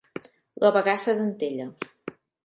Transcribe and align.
La 0.63 0.71
bagassa 0.77 1.15
d'Antella. 1.19 1.67